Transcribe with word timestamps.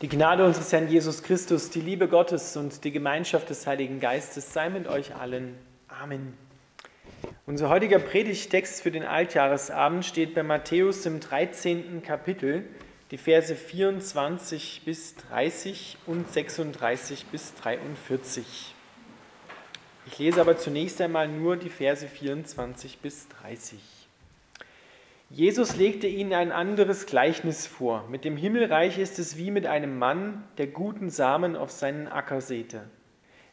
Die 0.00 0.08
Gnade 0.08 0.44
unseres 0.44 0.72
Herrn 0.72 0.88
Jesus 0.88 1.24
Christus, 1.24 1.70
die 1.70 1.80
Liebe 1.80 2.06
Gottes 2.06 2.56
und 2.56 2.84
die 2.84 2.92
Gemeinschaft 2.92 3.50
des 3.50 3.66
Heiligen 3.66 3.98
Geistes 3.98 4.52
sei 4.52 4.70
mit 4.70 4.86
euch 4.86 5.16
allen. 5.16 5.58
Amen. 5.88 6.34
Unser 7.46 7.68
heutiger 7.68 7.98
Predigtext 7.98 8.80
für 8.80 8.92
den 8.92 9.02
Altjahresabend 9.02 10.04
steht 10.04 10.36
bei 10.36 10.44
Matthäus 10.44 11.04
im 11.04 11.18
13. 11.18 12.00
Kapitel, 12.02 12.62
die 13.10 13.18
Verse 13.18 13.56
24 13.56 14.82
bis 14.84 15.16
30 15.16 15.96
und 16.06 16.32
36 16.32 17.26
bis 17.32 17.54
43. 17.56 18.74
Ich 20.06 20.18
lese 20.20 20.40
aber 20.40 20.56
zunächst 20.58 21.00
einmal 21.00 21.26
nur 21.26 21.56
die 21.56 21.70
Verse 21.70 22.06
24 22.06 22.98
bis 22.98 23.26
30. 23.42 23.97
Jesus 25.30 25.76
legte 25.76 26.06
ihnen 26.06 26.32
ein 26.32 26.52
anderes 26.52 27.04
Gleichnis 27.04 27.66
vor. 27.66 28.08
Mit 28.08 28.24
dem 28.24 28.38
Himmelreich 28.38 28.98
ist 28.98 29.18
es 29.18 29.36
wie 29.36 29.50
mit 29.50 29.66
einem 29.66 29.98
Mann, 29.98 30.44
der 30.56 30.68
guten 30.68 31.10
Samen 31.10 31.54
auf 31.54 31.70
seinen 31.70 32.08
Acker 32.08 32.40
säte. 32.40 32.88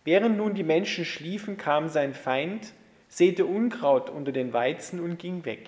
Während 0.05 0.37
nun 0.37 0.53
die 0.53 0.63
Menschen 0.63 1.03
schliefen, 1.03 1.57
kam 1.57 1.89
sein 1.89 2.13
Feind, 2.13 2.71
säte 3.09 3.45
Unkraut 3.45 4.09
unter 4.09 4.31
den 4.31 4.53
Weizen 4.53 5.01
und 5.01 5.19
ging 5.19 5.43
weg. 5.43 5.67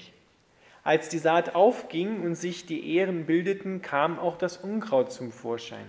Als 0.81 1.09
die 1.09 1.17
Saat 1.17 1.55
aufging 1.55 2.21
und 2.21 2.35
sich 2.35 2.65
die 2.65 2.95
Ähren 2.95 3.25
bildeten, 3.25 3.81
kam 3.81 4.17
auch 4.17 4.37
das 4.37 4.55
Unkraut 4.55 5.11
zum 5.11 5.33
Vorschein. 5.33 5.87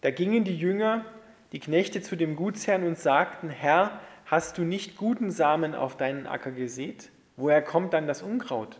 Da 0.00 0.10
gingen 0.10 0.44
die 0.44 0.56
Jünger, 0.56 1.04
die 1.52 1.60
Knechte 1.60 2.00
zu 2.00 2.16
dem 2.16 2.34
Gutsherrn 2.34 2.84
und 2.84 2.96
sagten, 2.96 3.50
Herr, 3.50 4.00
hast 4.24 4.56
du 4.56 4.62
nicht 4.62 4.96
guten 4.96 5.30
Samen 5.30 5.74
auf 5.74 5.98
deinen 5.98 6.26
Acker 6.26 6.52
gesät? 6.52 7.10
Woher 7.36 7.62
kommt 7.62 7.92
dann 7.92 8.06
das 8.06 8.22
Unkraut? 8.22 8.78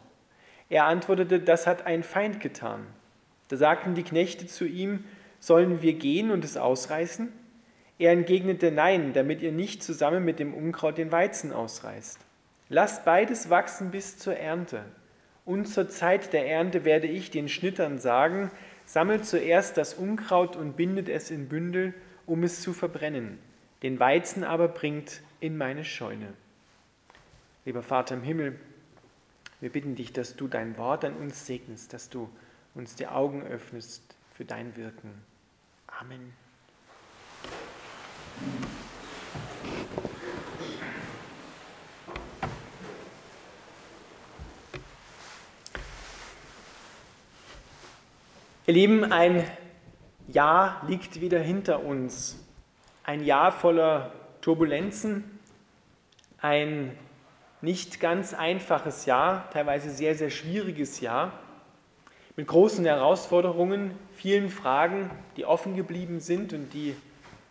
Er 0.69 0.85
antwortete, 0.85 1.41
das 1.41 1.67
hat 1.67 1.87
ein 1.87 2.03
Feind 2.03 2.41
getan. 2.41 2.87
Da 3.49 3.57
sagten 3.57 3.95
die 3.95 4.05
Knechte 4.05 4.47
zu 4.47 4.65
ihm, 4.65 5.05
sollen 5.41 5.83
wir 5.83 5.95
gehen 5.95 6.31
und 6.31 6.45
es 6.45 6.57
ausreißen? 6.57 7.33
Er 7.99 8.13
entgegnete, 8.13 8.71
nein, 8.71 9.13
damit 9.13 9.43
ihr 9.43 9.53
nicht 9.53 9.83
zusammen 9.83 10.25
mit 10.25 10.39
dem 10.39 10.55
Unkraut 10.55 10.97
den 10.97 11.13
Weizen 11.13 11.53
ausreißt. 11.53 12.19
Lasst 12.69 13.05
beides 13.05 13.51
wachsen 13.51 13.91
bis 13.91 14.17
zur 14.17 14.37
Ernte. 14.37 14.85
Und 15.45 15.67
zur 15.67 15.89
Zeit 15.89 16.33
der 16.33 16.49
Ernte 16.49 16.85
werde 16.85 17.09
ich 17.09 17.31
den 17.31 17.49
Schnittern 17.49 17.99
sagen, 17.99 18.51
sammelt 18.87 19.27
zuerst 19.27 19.77
das 19.77 19.95
Unkraut 19.95 20.57
und 20.57 20.77
bindet 20.77 21.09
es 21.09 21.31
in 21.31 21.49
Bündel, 21.49 21.95
um 22.27 22.45
es 22.45 22.63
zu 22.63 22.73
verbrennen. 22.73 23.39
Den 23.83 23.99
Weizen 23.99 24.45
aber 24.45 24.69
bringt 24.69 25.21
in 25.41 25.57
meine 25.57 25.85
Scheune. 25.85 26.29
Lieber 27.67 27.83
Vater 27.83 28.15
im 28.15 28.23
Himmel, 28.23 28.59
wir 29.61 29.71
bitten 29.71 29.95
dich, 29.95 30.15
dass 30.15 30.35
du 30.35 30.49
dein 30.49 30.79
Wort 30.79 31.05
an 31.05 31.15
uns 31.17 31.45
segnest, 31.45 31.93
dass 31.93 32.09
du 32.09 32.31
uns 32.75 32.95
die 32.95 33.07
Augen 33.07 33.43
öffnest 33.43 34.03
für 34.33 34.47
dein 34.47 34.75
Wirken. 34.77 35.13
Amen. 35.87 36.33
Ihr 48.67 48.75
Lieben, 48.75 49.13
ein 49.13 49.45
Jahr 50.29 50.83
liegt 50.89 51.21
wieder 51.21 51.41
hinter 51.41 51.85
uns. 51.85 52.43
Ein 53.05 53.23
Jahr 53.23 53.53
voller 53.53 54.15
Turbulenzen, 54.41 55.39
ein 56.39 56.97
nicht 57.63 58.01
ganz 58.01 58.33
einfaches 58.35 59.07
Jahr, 59.07 59.51
teilweise 59.51 59.91
sehr, 59.91 60.15
sehr 60.15 60.31
schwieriges 60.31 61.01
Jahr, 61.01 61.33
mit 62.37 62.47
großen 62.47 62.85
Herausforderungen, 62.85 63.91
vielen 64.15 64.49
Fragen, 64.49 65.11
die 65.37 65.45
offen 65.45 65.77
geblieben 65.77 66.21
sind 66.21 66.53
und 66.53 66.73
die 66.73 66.95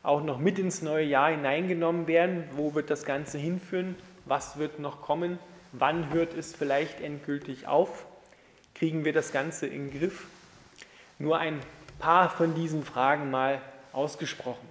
auch 0.01 0.23
noch 0.23 0.39
mit 0.39 0.57
ins 0.57 0.81
neue 0.81 1.05
Jahr 1.05 1.29
hineingenommen 1.29 2.07
werden. 2.07 2.45
Wo 2.53 2.73
wird 2.73 2.89
das 2.89 3.05
Ganze 3.05 3.37
hinführen? 3.37 3.95
Was 4.25 4.57
wird 4.57 4.79
noch 4.79 5.01
kommen? 5.01 5.37
Wann 5.73 6.11
hört 6.11 6.33
es 6.33 6.55
vielleicht 6.55 7.01
endgültig 7.01 7.67
auf? 7.67 8.05
Kriegen 8.73 9.05
wir 9.05 9.13
das 9.13 9.31
Ganze 9.31 9.67
in 9.67 9.89
den 9.89 9.99
Griff? 9.99 10.25
Nur 11.19 11.37
ein 11.37 11.59
paar 11.99 12.29
von 12.29 12.55
diesen 12.55 12.83
Fragen 12.83 13.29
mal 13.29 13.61
ausgesprochen. 13.91 14.67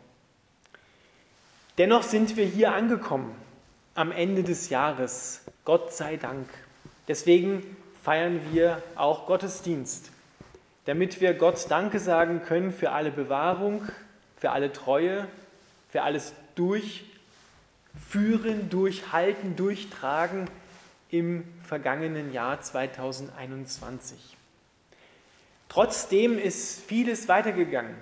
Dennoch 1.76 2.02
sind 2.02 2.36
wir 2.36 2.46
hier 2.46 2.72
angekommen 2.72 3.36
am 3.98 4.12
Ende 4.12 4.44
des 4.44 4.70
Jahres. 4.70 5.40
Gott 5.64 5.92
sei 5.92 6.16
Dank. 6.16 6.48
Deswegen 7.08 7.76
feiern 8.04 8.40
wir 8.52 8.80
auch 8.94 9.26
Gottesdienst, 9.26 10.12
damit 10.84 11.20
wir 11.20 11.34
Gott 11.34 11.66
Danke 11.68 11.98
sagen 11.98 12.42
können 12.44 12.72
für 12.72 12.92
alle 12.92 13.10
Bewahrung, 13.10 13.82
für 14.36 14.52
alle 14.52 14.72
Treue, 14.72 15.26
für 15.90 16.02
alles 16.02 16.32
Durchführen, 16.54 17.10
Durchhalten, 18.70 19.56
Durchtragen 19.56 20.48
im 21.10 21.42
vergangenen 21.64 22.32
Jahr 22.32 22.60
2021. 22.60 24.36
Trotzdem 25.68 26.38
ist 26.38 26.84
vieles 26.84 27.26
weitergegangen. 27.26 27.96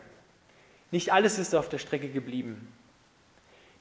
Nicht 0.91 1.11
alles 1.11 1.39
ist 1.39 1.55
auf 1.55 1.71
der 1.71 1.79
Strecke 1.79 2.11
geblieben. 2.11 2.69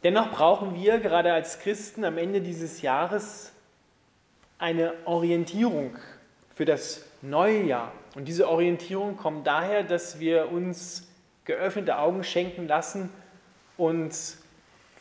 Dennoch 0.06 0.30
brauchen 0.30 0.76
wir 0.76 1.00
gerade 1.00 1.34
als 1.34 1.58
Christen 1.58 2.06
am 2.06 2.20
Ende 2.20 2.40
dieses 2.40 2.84
Jahres 2.84 3.52
eine 4.60 4.94
Orientierung 5.06 5.98
für 6.54 6.64
das 6.64 7.04
neue 7.24 7.64
Jahr. 7.64 7.92
Und 8.14 8.28
diese 8.28 8.48
Orientierung 8.48 9.18
kommt 9.18 9.48
daher, 9.48 9.82
dass 9.82 10.20
wir 10.20 10.52
uns 10.52 11.08
geöffnete 11.46 11.98
Augen 11.98 12.24
schenken 12.24 12.68
lassen 12.68 13.10
und 13.78 14.16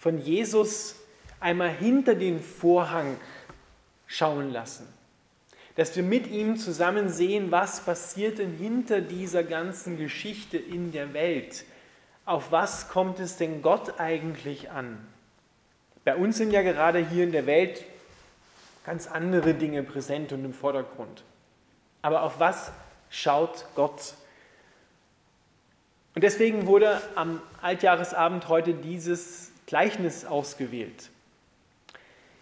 von 0.01 0.17
Jesus 0.23 0.97
einmal 1.39 1.69
hinter 1.69 2.15
den 2.15 2.41
Vorhang 2.41 3.19
schauen 4.07 4.55
lassen. 4.55 4.89
Dass 5.77 5.95
wir 5.97 6.03
mit 6.03 6.29
ihm 6.29 6.57
zusammen 6.57 7.11
sehen, 7.11 7.51
was 7.51 7.85
passiert 7.85 8.39
denn 8.39 8.57
hinter 8.57 9.03
dieser 9.03 9.43
ganzen 9.43 9.99
Geschichte 9.99 10.57
in 10.57 10.93
der 10.93 11.13
Welt 11.13 11.67
auf 12.27 12.53
was 12.53 12.89
kommt 12.89 13.21
es 13.21 13.37
denn 13.37 13.63
Gott 13.63 14.01
eigentlich 14.01 14.71
an? 14.71 14.99
Bei 16.05 16.17
uns 16.17 16.37
sind 16.37 16.51
ja 16.51 16.63
gerade 16.63 16.99
hier 16.99 17.25
in 17.25 17.33
der 17.33 17.47
Welt 17.47 17.85
ganz 18.85 19.07
andere 19.07 19.55
Dinge 19.55 19.83
präsent 19.83 20.33
und 20.33 20.45
im 20.45 20.53
Vordergrund. 20.53 21.23
Aber 22.03 22.23
auf 22.23 22.39
was 22.39 22.73
schaut 23.11 23.65
Gott? 23.75 24.15
Und 26.15 26.23
deswegen 26.23 26.67
wurde 26.67 27.01
am 27.15 27.41
Altjahresabend 27.63 28.49
heute 28.49 28.75
dieses 28.75 29.51
Gleichnis 29.67 30.25
ausgewählt. 30.25 31.11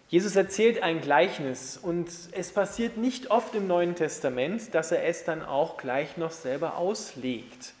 Jesus 0.09 0.35
erzählt 0.35 0.83
ein 0.83 1.01
Gleichnis 1.01 1.77
und 1.77 2.07
es 2.33 2.51
passiert 2.51 2.97
nicht 2.97 3.31
oft 3.31 3.55
im 3.55 3.65
Neuen 3.65 3.95
Testament, 3.95 4.75
dass 4.75 4.91
er 4.91 5.05
es 5.05 5.23
dann 5.23 5.41
auch 5.41 5.77
gleich 5.77 6.17
noch 6.17 6.31
selber 6.31 6.77
auslegt. 6.77 7.73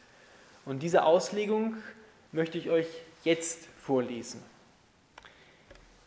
Und 0.65 0.81
diese 0.81 1.03
Auslegung 1.03 1.75
möchte 2.33 2.57
ich 2.57 2.69
euch 2.69 2.87
jetzt 3.23 3.67
vorlesen. 3.77 4.43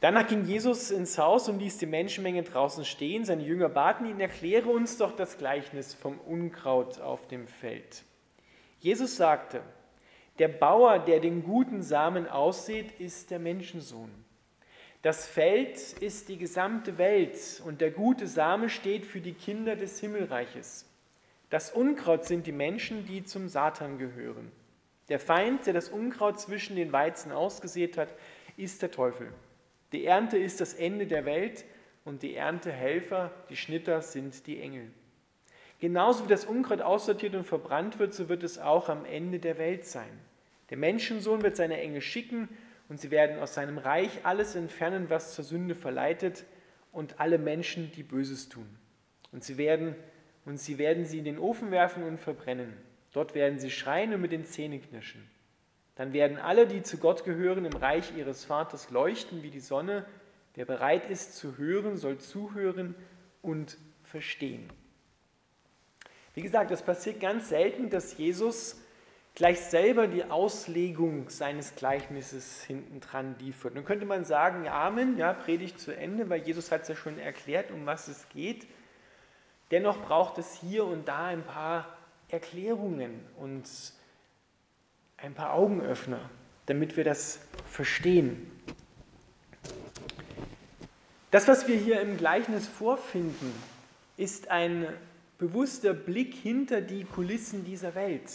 Danach 0.00 0.28
ging 0.28 0.44
Jesus 0.44 0.90
ins 0.90 1.16
Haus 1.16 1.48
und 1.48 1.58
ließ 1.58 1.78
die 1.78 1.86
Menschenmenge 1.86 2.42
draußen 2.42 2.84
stehen. 2.84 3.24
Seine 3.24 3.42
Jünger 3.42 3.70
baten 3.70 4.06
ihn, 4.06 4.20
erkläre 4.20 4.68
uns 4.68 4.98
doch 4.98 5.16
das 5.16 5.38
Gleichnis 5.38 5.94
vom 5.94 6.18
Unkraut 6.18 7.00
auf 7.00 7.26
dem 7.28 7.48
Feld. 7.48 8.02
Jesus 8.80 9.16
sagte, 9.16 9.62
der 10.38 10.48
Bauer, 10.48 10.98
der 10.98 11.20
den 11.20 11.42
guten 11.42 11.82
Samen 11.82 12.28
aussät, 12.28 13.00
ist 13.00 13.30
der 13.30 13.38
Menschensohn. 13.38 14.10
Das 15.00 15.26
Feld 15.26 15.78
ist 15.94 16.28
die 16.28 16.36
gesamte 16.36 16.98
Welt 16.98 17.62
und 17.64 17.80
der 17.80 17.90
gute 17.90 18.26
Same 18.26 18.68
steht 18.68 19.06
für 19.06 19.20
die 19.20 19.32
Kinder 19.32 19.76
des 19.76 19.98
Himmelreiches. 20.00 20.84
Das 21.48 21.70
Unkraut 21.70 22.24
sind 22.26 22.46
die 22.46 22.52
Menschen, 22.52 23.06
die 23.06 23.24
zum 23.24 23.48
Satan 23.48 23.98
gehören. 23.98 24.52
Der 25.08 25.20
Feind, 25.20 25.66
der 25.66 25.72
das 25.72 25.88
Unkraut 25.88 26.40
zwischen 26.40 26.76
den 26.76 26.92
Weizen 26.92 27.30
ausgesät 27.30 27.96
hat, 27.96 28.14
ist 28.56 28.82
der 28.82 28.90
Teufel. 28.90 29.32
Die 29.92 30.04
Ernte 30.04 30.36
ist 30.36 30.60
das 30.60 30.74
Ende 30.74 31.06
der 31.06 31.24
Welt 31.24 31.64
und 32.04 32.22
die 32.22 32.34
Erntehelfer, 32.34 33.30
die 33.48 33.56
Schnitter, 33.56 34.02
sind 34.02 34.46
die 34.46 34.60
Engel. 34.60 34.90
Genauso 35.78 36.24
wie 36.24 36.28
das 36.28 36.44
Unkraut 36.44 36.80
aussortiert 36.80 37.34
und 37.34 37.44
verbrannt 37.44 37.98
wird, 37.98 38.14
so 38.14 38.28
wird 38.28 38.42
es 38.42 38.58
auch 38.58 38.88
am 38.88 39.04
Ende 39.04 39.38
der 39.38 39.58
Welt 39.58 39.84
sein. 39.84 40.18
Der 40.70 40.76
Menschensohn 40.76 41.42
wird 41.42 41.56
seine 41.56 41.80
Engel 41.80 42.00
schicken 42.00 42.48
und 42.88 43.00
sie 43.00 43.10
werden 43.10 43.38
aus 43.40 43.54
seinem 43.54 43.78
Reich 43.78 44.24
alles 44.24 44.54
entfernen, 44.54 45.10
was 45.10 45.34
zur 45.34 45.44
Sünde 45.44 45.74
verleitet 45.74 46.44
und 46.92 47.20
alle 47.20 47.38
Menschen, 47.38 47.92
die 47.92 48.02
Böses 48.02 48.48
tun. 48.48 48.66
Und 49.32 49.44
sie 49.44 49.58
werden, 49.58 49.94
und 50.44 50.58
sie 50.58 50.78
werden 50.78 51.04
sie 51.04 51.18
in 51.18 51.24
den 51.24 51.38
Ofen 51.38 51.70
werfen 51.70 52.02
und 52.04 52.18
verbrennen. 52.18 52.72
Dort 53.16 53.34
werden 53.34 53.58
sie 53.58 53.70
schreien 53.70 54.12
und 54.12 54.20
mit 54.20 54.30
den 54.30 54.44
Zähnen 54.44 54.82
knirschen. 54.82 55.26
Dann 55.94 56.12
werden 56.12 56.36
alle, 56.36 56.66
die 56.66 56.82
zu 56.82 56.98
Gott 56.98 57.24
gehören, 57.24 57.64
im 57.64 57.72
Reich 57.72 58.14
ihres 58.14 58.44
Vaters 58.44 58.90
leuchten 58.90 59.42
wie 59.42 59.48
die 59.48 59.60
Sonne. 59.60 60.04
Wer 60.54 60.66
bereit 60.66 61.08
ist 61.08 61.34
zu 61.34 61.56
hören, 61.56 61.96
soll 61.96 62.18
zuhören 62.18 62.94
und 63.40 63.78
verstehen. 64.04 64.68
Wie 66.34 66.42
gesagt, 66.42 66.70
es 66.70 66.82
passiert 66.82 67.18
ganz 67.18 67.48
selten, 67.48 67.88
dass 67.88 68.18
Jesus 68.18 68.82
gleich 69.34 69.60
selber 69.60 70.08
die 70.08 70.24
Auslegung 70.24 71.30
seines 71.30 71.74
Gleichnisses 71.74 72.64
hinten 72.64 73.00
dran 73.00 73.34
liefert. 73.38 73.76
Nun 73.76 73.86
könnte 73.86 74.04
man 74.04 74.26
sagen, 74.26 74.68
Amen, 74.68 75.16
ja, 75.16 75.32
Predigt 75.32 75.80
zu 75.80 75.96
Ende, 75.96 76.28
weil 76.28 76.42
Jesus 76.42 76.70
hat 76.70 76.82
es 76.82 76.88
ja 76.88 76.94
schon 76.94 77.18
erklärt, 77.18 77.70
um 77.70 77.86
was 77.86 78.08
es 78.08 78.28
geht. 78.28 78.66
Dennoch 79.70 80.02
braucht 80.02 80.36
es 80.36 80.52
hier 80.60 80.84
und 80.84 81.08
da 81.08 81.24
ein 81.28 81.44
paar 81.44 81.96
Erklärungen 82.28 83.20
und 83.38 83.64
ein 85.16 85.34
paar 85.34 85.54
Augenöffner, 85.54 86.30
damit 86.66 86.96
wir 86.96 87.04
das 87.04 87.40
verstehen. 87.70 88.50
Das, 91.30 91.48
was 91.48 91.68
wir 91.68 91.76
hier 91.76 92.00
im 92.00 92.16
Gleichnis 92.16 92.66
vorfinden, 92.66 93.52
ist 94.16 94.48
ein 94.48 94.86
bewusster 95.38 95.92
Blick 95.92 96.34
hinter 96.34 96.80
die 96.80 97.04
Kulissen 97.04 97.64
dieser 97.64 97.94
Welt. 97.94 98.30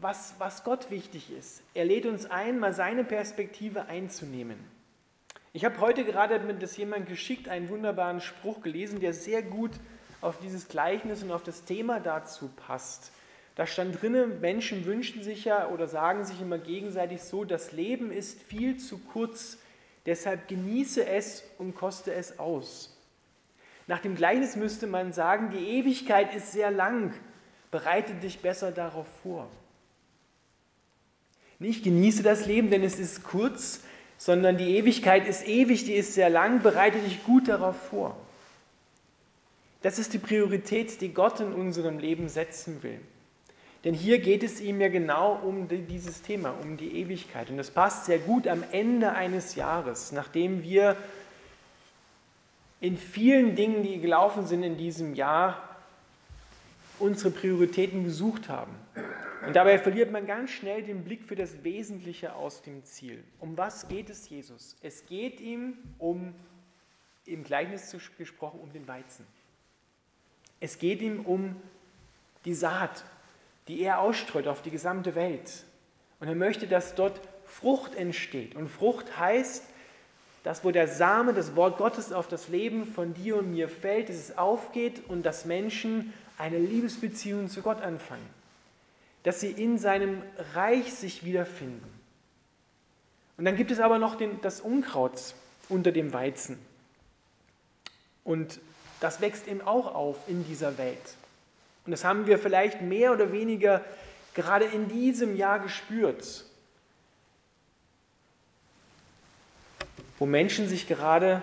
Was, 0.00 0.34
was 0.38 0.62
Gott 0.62 0.92
wichtig 0.92 1.32
ist. 1.36 1.62
Er 1.74 1.84
lädt 1.84 2.06
uns 2.06 2.26
ein, 2.26 2.60
mal 2.60 2.72
seine 2.72 3.02
Perspektive 3.02 3.86
einzunehmen. 3.86 4.58
Ich 5.52 5.64
habe 5.64 5.80
heute 5.80 6.04
gerade 6.04 6.38
mit 6.40 6.62
das 6.62 6.76
jemand 6.76 7.08
geschickt 7.08 7.48
einen 7.48 7.68
wunderbaren 7.68 8.20
Spruch 8.20 8.60
gelesen, 8.60 9.00
der 9.00 9.12
sehr 9.12 9.42
gut 9.42 9.72
auf 10.20 10.38
dieses 10.38 10.68
Gleichnis 10.68 11.22
und 11.22 11.30
auf 11.30 11.42
das 11.42 11.64
Thema 11.64 12.00
dazu 12.00 12.50
passt. 12.66 13.12
Da 13.54 13.66
stand 13.66 14.00
drinnen, 14.00 14.40
Menschen 14.40 14.84
wünschen 14.84 15.22
sich 15.22 15.44
ja 15.44 15.68
oder 15.68 15.88
sagen 15.88 16.24
sich 16.24 16.40
immer 16.40 16.58
gegenseitig 16.58 17.22
so, 17.22 17.44
das 17.44 17.72
Leben 17.72 18.12
ist 18.12 18.40
viel 18.40 18.76
zu 18.76 18.98
kurz, 18.98 19.58
deshalb 20.06 20.48
genieße 20.48 21.04
es 21.04 21.42
und 21.58 21.74
koste 21.74 22.12
es 22.14 22.38
aus. 22.38 22.96
Nach 23.88 24.00
dem 24.00 24.14
Gleichnis 24.14 24.54
müsste 24.54 24.86
man 24.86 25.12
sagen, 25.12 25.50
die 25.50 25.78
Ewigkeit 25.78 26.34
ist 26.34 26.52
sehr 26.52 26.70
lang, 26.70 27.14
bereite 27.70 28.14
dich 28.14 28.40
besser 28.40 28.70
darauf 28.70 29.06
vor. 29.22 29.48
Nicht 31.58 31.82
genieße 31.82 32.22
das 32.22 32.46
Leben, 32.46 32.70
denn 32.70 32.84
es 32.84 32.98
ist 32.98 33.24
kurz, 33.24 33.80
sondern 34.18 34.56
die 34.56 34.76
Ewigkeit 34.76 35.26
ist 35.26 35.46
ewig, 35.46 35.84
die 35.84 35.94
ist 35.94 36.14
sehr 36.14 36.30
lang, 36.30 36.62
bereite 36.62 36.98
dich 36.98 37.24
gut 37.24 37.48
darauf 37.48 37.76
vor. 37.88 38.16
Das 39.82 39.98
ist 39.98 40.12
die 40.12 40.18
Priorität, 40.18 41.00
die 41.00 41.14
Gott 41.14 41.40
in 41.40 41.52
unserem 41.52 41.98
Leben 41.98 42.28
setzen 42.28 42.82
will. 42.82 43.00
Denn 43.84 43.94
hier 43.94 44.18
geht 44.18 44.42
es 44.42 44.60
ihm 44.60 44.80
ja 44.80 44.88
genau 44.88 45.36
um 45.36 45.68
dieses 45.68 46.22
Thema, 46.22 46.50
um 46.62 46.76
die 46.76 47.00
Ewigkeit. 47.00 47.48
Und 47.48 47.58
das 47.58 47.70
passt 47.70 48.06
sehr 48.06 48.18
gut 48.18 48.48
am 48.48 48.64
Ende 48.72 49.12
eines 49.12 49.54
Jahres, 49.54 50.10
nachdem 50.10 50.64
wir 50.64 50.96
in 52.80 52.96
vielen 52.96 53.54
Dingen, 53.54 53.82
die 53.84 54.00
gelaufen 54.00 54.46
sind 54.46 54.64
in 54.64 54.76
diesem 54.76 55.14
Jahr, 55.14 55.76
unsere 56.98 57.30
Prioritäten 57.30 58.02
gesucht 58.04 58.48
haben. 58.48 58.74
Und 59.46 59.54
dabei 59.54 59.78
verliert 59.78 60.10
man 60.10 60.26
ganz 60.26 60.50
schnell 60.50 60.82
den 60.82 61.04
Blick 61.04 61.24
für 61.24 61.36
das 61.36 61.62
Wesentliche 61.62 62.34
aus 62.34 62.62
dem 62.62 62.84
Ziel. 62.84 63.22
Um 63.38 63.56
was 63.56 63.86
geht 63.86 64.10
es 64.10 64.28
Jesus? 64.28 64.76
Es 64.82 65.06
geht 65.06 65.40
ihm 65.40 65.74
um, 65.98 66.34
im 67.24 67.44
Gleichnis 67.44 67.94
gesprochen, 68.16 68.58
um 68.60 68.72
den 68.72 68.88
Weizen. 68.88 69.24
Es 70.60 70.78
geht 70.78 71.02
ihm 71.02 71.20
um 71.20 71.56
die 72.44 72.54
Saat, 72.54 73.04
die 73.68 73.80
er 73.82 74.00
ausstreut 74.00 74.46
auf 74.46 74.62
die 74.62 74.70
gesamte 74.70 75.14
Welt. 75.14 75.64
Und 76.20 76.28
er 76.28 76.34
möchte, 76.34 76.66
dass 76.66 76.94
dort 76.94 77.20
Frucht 77.44 77.94
entsteht. 77.94 78.54
Und 78.54 78.68
Frucht 78.68 79.18
heißt, 79.18 79.64
dass 80.44 80.64
wo 80.64 80.70
der 80.70 80.88
Same, 80.88 81.34
das 81.34 81.56
Wort 81.56 81.78
Gottes 81.78 82.12
auf 82.12 82.28
das 82.28 82.48
Leben 82.48 82.86
von 82.86 83.14
dir 83.14 83.36
und 83.36 83.50
mir 83.50 83.68
fällt, 83.68 84.08
dass 84.08 84.16
es 84.16 84.38
aufgeht 84.38 85.02
und 85.08 85.24
dass 85.24 85.44
Menschen 85.44 86.12
eine 86.38 86.58
Liebesbeziehung 86.58 87.48
zu 87.48 87.62
Gott 87.62 87.82
anfangen. 87.82 88.26
Dass 89.24 89.40
sie 89.40 89.50
in 89.50 89.78
seinem 89.78 90.22
Reich 90.54 90.92
sich 90.94 91.24
wiederfinden. 91.24 91.86
Und 93.36 93.44
dann 93.44 93.56
gibt 93.56 93.70
es 93.70 93.80
aber 93.80 93.98
noch 93.98 94.16
den, 94.16 94.40
das 94.40 94.60
Unkraut 94.60 95.34
unter 95.68 95.92
dem 95.92 96.12
Weizen. 96.12 96.58
Und 98.24 98.60
das 99.00 99.20
wächst 99.20 99.46
eben 99.48 99.60
auch 99.60 99.94
auf 99.94 100.16
in 100.26 100.44
dieser 100.44 100.78
Welt. 100.78 101.16
Und 101.84 101.92
das 101.92 102.04
haben 102.04 102.26
wir 102.26 102.38
vielleicht 102.38 102.82
mehr 102.82 103.12
oder 103.12 103.32
weniger 103.32 103.84
gerade 104.34 104.66
in 104.66 104.88
diesem 104.88 105.36
Jahr 105.36 105.58
gespürt, 105.58 106.44
wo 110.18 110.26
Menschen 110.26 110.68
sich 110.68 110.86
gerade 110.86 111.42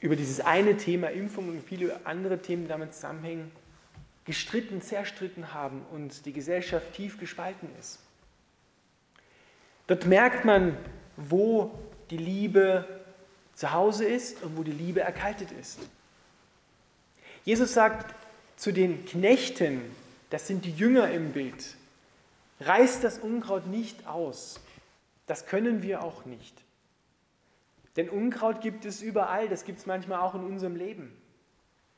über 0.00 0.16
dieses 0.16 0.40
eine 0.40 0.76
Thema 0.76 1.08
Impfung 1.08 1.48
und 1.48 1.62
viele 1.62 2.00
andere 2.04 2.38
Themen 2.38 2.68
damit 2.68 2.94
zusammenhängen, 2.94 3.50
gestritten, 4.24 4.82
zerstritten 4.82 5.54
haben 5.54 5.84
und 5.92 6.24
die 6.26 6.32
Gesellschaft 6.32 6.92
tief 6.94 7.18
gespalten 7.18 7.68
ist. 7.78 8.00
Dort 9.86 10.06
merkt 10.06 10.44
man, 10.44 10.76
wo 11.16 11.72
die 12.10 12.16
Liebe 12.16 12.84
zu 13.54 13.72
Hause 13.72 14.04
ist 14.04 14.42
und 14.42 14.56
wo 14.56 14.62
die 14.62 14.72
Liebe 14.72 15.00
erkaltet 15.00 15.50
ist. 15.52 15.80
Jesus 17.44 17.74
sagt, 17.74 18.14
zu 18.56 18.72
den 18.72 19.04
Knechten, 19.06 19.80
das 20.28 20.46
sind 20.46 20.64
die 20.64 20.72
Jünger 20.72 21.10
im 21.10 21.32
Bild, 21.32 21.76
reißt 22.60 23.02
das 23.02 23.18
Unkraut 23.18 23.66
nicht 23.66 24.06
aus. 24.06 24.60
Das 25.26 25.46
können 25.46 25.82
wir 25.82 26.02
auch 26.02 26.24
nicht. 26.24 26.54
Denn 27.96 28.08
Unkraut 28.08 28.60
gibt 28.60 28.84
es 28.84 29.02
überall, 29.02 29.48
das 29.48 29.64
gibt 29.64 29.78
es 29.78 29.86
manchmal 29.86 30.20
auch 30.20 30.34
in 30.34 30.44
unserem 30.44 30.76
Leben. 30.76 31.16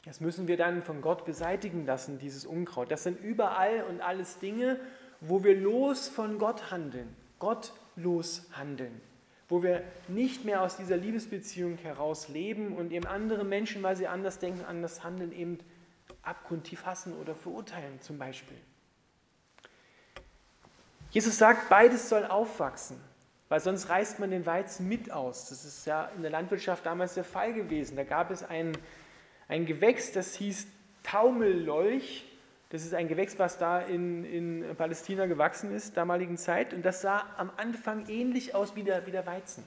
Das 0.05 0.21
müssen 0.21 0.49
wir 0.49 0.57
dann 0.57 0.83
von 0.83 1.01
Gott 1.01 1.25
beseitigen 1.25 1.87
lassen, 1.87 2.19
dieses 2.19 2.45
Unkraut. 2.45 2.91
Das 2.91 3.05
sind 3.05 3.21
überall 3.21 3.85
und 3.85 4.01
alles 4.01 4.39
Dinge, 4.39 4.81
wo 5.21 5.45
wir 5.45 5.57
los 5.57 6.09
von 6.09 6.39
Gott 6.39 6.71
handeln, 6.71 7.15
gottlos 7.39 8.47
handeln, 8.53 9.01
wo 9.53 9.63
wir 9.63 9.85
nicht 10.09 10.47
mehr 10.47 10.63
aus 10.63 10.79
dieser 10.79 10.97
Liebesbeziehung 10.97 11.77
heraus 11.77 12.29
leben 12.29 12.75
und 12.75 12.91
eben 12.91 13.07
andere 13.07 13.45
Menschen, 13.45 13.83
weil 13.83 13.97
sie 13.97 14.07
anders 14.07 14.39
denken, 14.39 14.65
anders 14.65 15.05
handeln, 15.05 15.31
eben 15.31 15.59
abgrundtief 16.23 16.87
hassen 16.87 17.13
oder 17.21 17.35
verurteilen 17.35 18.01
zum 18.01 18.17
Beispiel. 18.17 18.57
Jesus 21.11 21.37
sagt, 21.37 21.69
beides 21.69 22.09
soll 22.09 22.25
aufwachsen, 22.25 22.99
weil 23.51 23.61
sonst 23.61 23.91
reißt 23.91 24.21
man 24.21 24.31
den 24.31 24.47
Weizen 24.47 24.89
mit 24.89 25.13
aus. 25.13 25.51
Das 25.51 25.67
ist 25.67 25.87
ja 25.87 26.07
in 26.17 26.23
der 26.23 26.31
Landwirtschaft 26.31 26.87
damals 26.87 27.13
der 27.13 27.25
Fall 27.25 27.53
gewesen. 27.53 27.95
Da 27.95 28.05
gab 28.05 28.31
es 28.31 28.43
ein, 28.43 28.73
ein 29.49 29.67
Gewächs, 29.67 30.13
das 30.13 30.35
hieß 30.35 30.67
Taumellolch. 31.03 32.25
Das 32.73 32.85
ist 32.85 32.95
ein 32.95 33.07
Gewächs, 33.07 33.39
was 33.39 33.57
da 33.59 33.81
in, 33.81 34.25
in 34.25 34.77
Palästina 34.77 35.27
gewachsen 35.27 35.73
ist, 35.73 35.97
damaligen 35.97 36.37
Zeit. 36.37 36.75
Und 36.75 36.85
das 36.85 37.01
sah 37.01 37.25
am 37.37 37.51
Anfang 37.57 38.09
ähnlich 38.09 38.55
aus 38.55 38.75
wie 38.75 38.83
der, 38.83 39.07
wie 39.07 39.13
der 39.13 39.27
Weizen. 39.27 39.63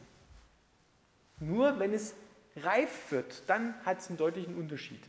Nur 1.40 1.80
wenn 1.80 1.94
es 1.94 2.14
reif 2.58 3.12
wird, 3.12 3.44
dann 3.48 3.74
hat 3.86 4.00
es 4.00 4.10
einen 4.10 4.18
deutlichen 4.18 4.56
Unterschied 4.56 5.02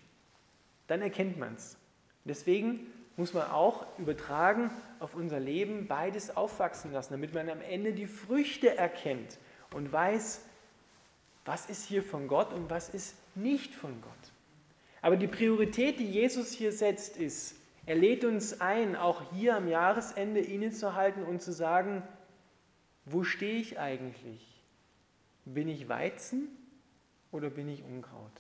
dann 0.87 1.03
erkennt 1.03 1.39
man 1.39 1.55
es. 1.55 1.77
Deswegen 2.25 2.87
muss 3.17 3.35
man 3.35 3.51
auch 3.51 3.87
übertragen 3.99 4.71
auf 5.01 5.15
unser 5.15 5.41
Leben 5.41 5.87
beides 5.87 6.37
aufwachsen 6.37 6.93
lassen, 6.93 7.15
damit 7.15 7.35
man 7.35 7.49
am 7.49 7.61
Ende 7.61 7.93
die 7.93 8.07
Früchte 8.07 8.77
erkennt 8.77 9.39
und 9.73 9.93
weiß, 9.93 10.43
was 11.45 11.67
ist 11.67 11.87
hier 11.87 12.03
von 12.03 12.29
Gott 12.29 12.53
und 12.53 12.69
was 12.71 12.89
ist 12.89 13.15
nicht 13.35 13.75
von 13.75 14.01
Gott. 14.03 14.13
Aber 15.03 15.17
die 15.17 15.29
Priorität, 15.29 15.99
die 15.99 16.11
Jesus 16.11 16.53
hier 16.53 16.73
setzt, 16.73 17.17
ist, 17.17 17.55
er 17.87 17.95
lädt 17.95 18.25
uns 18.25 18.61
ein, 18.61 18.97
auch 18.97 19.23
hier 19.33 19.57
am 19.57 19.69
Jahresende 19.69 20.41
innezuhalten 20.41 21.23
und 21.23 21.41
zu 21.41 21.53
sagen, 21.53 22.03
wo 23.05 23.23
stehe 23.23 23.61
ich 23.61 23.79
eigentlich? 23.79 24.45
Bin 25.45 25.69
ich 25.69 25.89
Weizen 25.89 26.49
oder 27.31 27.49
bin 27.49 27.69
ich 27.69 27.85
Unkraut? 27.85 28.33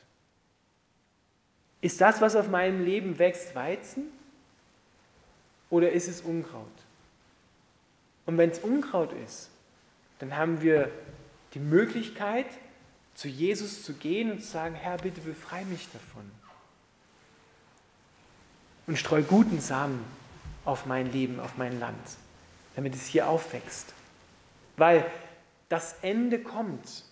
Ist 1.80 2.00
das, 2.00 2.20
was 2.20 2.34
auf 2.34 2.48
meinem 2.48 2.84
Leben 2.84 3.20
wächst, 3.20 3.54
Weizen 3.54 4.06
oder 5.70 5.92
ist 5.92 6.08
es 6.08 6.20
Unkraut? 6.20 6.66
Und 8.26 8.38
wenn 8.38 8.50
es 8.50 8.58
Unkraut 8.58 9.12
ist, 9.12 9.50
dann 10.18 10.36
haben 10.36 10.60
wir 10.62 10.90
die 11.54 11.60
Möglichkeit, 11.60 12.46
zu 13.14 13.28
Jesus 13.28 13.84
zu 13.84 13.94
gehen 13.94 14.32
und 14.32 14.40
zu 14.42 14.48
sagen, 14.48 14.74
Herr, 14.74 14.96
bitte 14.98 15.20
befreie 15.20 15.64
mich 15.66 15.88
davon. 15.92 16.28
Und 18.87 18.99
streu 18.99 19.23
guten 19.23 19.61
Samen 19.61 20.05
auf 20.64 20.87
mein 20.87 21.11
Leben, 21.12 21.40
auf 21.40 21.57
mein 21.57 21.81
Land, 21.81 21.99
damit 22.76 22.95
es 22.95 23.07
hier 23.07 23.28
aufwächst. 23.28 23.95
Weil 24.76 25.05
das 25.69 25.97
Ende 26.02 26.38
kommt, 26.38 27.05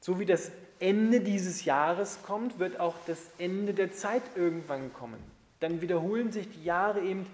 so 0.00 0.18
wie 0.18 0.26
das 0.26 0.50
Ende 0.80 1.20
dieses 1.20 1.64
Jahres 1.64 2.18
kommt, 2.26 2.58
wird 2.58 2.80
auch 2.80 2.96
das 3.06 3.18
Ende 3.38 3.72
der 3.72 3.92
Zeit 3.92 4.22
irgendwann 4.34 4.92
kommen. 4.92 5.22
Dann 5.60 5.80
wiederholen 5.80 6.32
sich 6.32 6.48
die 6.50 6.64
Jahre 6.64 7.00
eben 7.00 7.26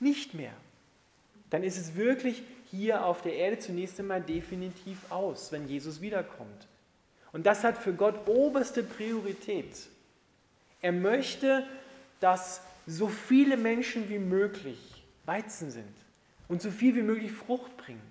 nicht 0.00 0.34
mehr. 0.34 0.52
Dann 1.50 1.62
ist 1.62 1.78
es 1.78 1.94
wirklich 1.94 2.42
hier 2.70 3.04
auf 3.04 3.22
der 3.22 3.34
Erde 3.34 3.60
zunächst 3.60 4.00
einmal 4.00 4.20
definitiv 4.20 4.98
aus, 5.10 5.52
wenn 5.52 5.68
Jesus 5.68 6.00
wiederkommt. 6.00 6.66
Und 7.32 7.46
das 7.46 7.62
hat 7.64 7.78
für 7.78 7.92
Gott 7.92 8.26
oberste 8.26 8.82
Priorität. 8.82 9.70
Er 10.82 10.92
möchte, 10.92 11.64
dass 12.18 12.60
so 12.86 13.08
viele 13.08 13.56
Menschen 13.56 14.08
wie 14.08 14.18
möglich 14.18 15.04
Weizen 15.24 15.70
sind, 15.70 15.94
und 16.48 16.62
so 16.62 16.70
viel 16.70 16.94
wie 16.94 17.02
möglich 17.02 17.32
Frucht 17.32 17.76
bringen, 17.76 18.02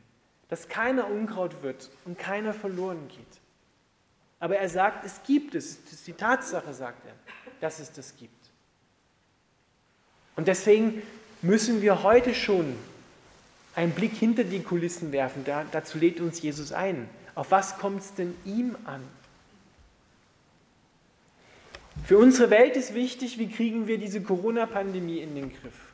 dass 0.50 0.68
keiner 0.68 1.10
Unkraut 1.10 1.64
wird 1.64 1.90
und 2.06 2.20
keiner 2.20 2.54
verloren 2.54 3.08
geht. 3.08 3.26
Aber 4.40 4.58
er 4.58 4.70
sagt, 4.70 5.06
es 5.06 5.22
gibt 5.24 5.56
es, 5.56 5.82
das 5.84 5.94
ist 5.94 6.08
die 6.08 6.14
Tatsache, 6.14 6.74
sagt 6.74 7.06
er, 7.06 7.14
dass 7.62 7.80
es 7.80 7.92
das 7.92 8.16
gibt. 8.18 8.34
Und 10.36 10.48
deswegen 10.48 11.02
müssen 11.42 11.82
wir 11.82 12.04
heute 12.04 12.34
schon 12.34 12.76
einen 13.76 13.94
Blick 13.94 14.14
hinter 14.14 14.44
die 14.44 14.62
Kulissen 14.62 15.12
werfen. 15.12 15.46
Da, 15.46 15.66
dazu 15.72 15.98
lädt 15.98 16.20
uns 16.20 16.42
Jesus 16.42 16.74
ein. 16.74 17.10
Auf 17.34 17.52
was 17.52 17.78
kommt 17.78 18.02
es 18.02 18.14
denn 18.14 18.36
ihm 18.44 18.76
an? 18.84 19.02
Für 22.04 22.18
unsere 22.18 22.50
Welt 22.50 22.76
ist 22.76 22.94
wichtig, 22.94 23.40
wie 23.40 23.50
kriegen 23.50 23.88
wir 23.88 23.98
diese 23.98 24.22
Corona-Pandemie 24.22 25.20
in 25.20 25.34
den 25.36 25.50
Griff? 25.50 25.94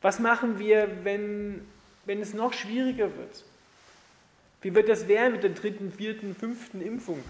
Was 0.00 0.18
machen 0.18 0.58
wir, 0.58 1.04
wenn, 1.04 1.66
wenn 2.04 2.20
es 2.20 2.34
noch 2.34 2.52
schwieriger 2.52 3.16
wird? 3.16 3.44
Wie 4.60 4.74
wird 4.74 4.88
das 4.88 5.06
werden 5.06 5.34
mit 5.34 5.42
der 5.42 5.50
dritten, 5.50 5.92
vierten, 5.92 6.34
fünften 6.34 6.80
Impfung? 6.80 7.22